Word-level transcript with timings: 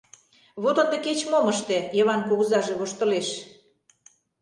Вот 0.63 0.75
ынде 0.83 0.97
кеч-мом 1.05 1.45
ыште,— 1.53 1.77
Йыван 1.97 2.21
кугызаже 2.27 2.73
воштылеш. 2.79 3.27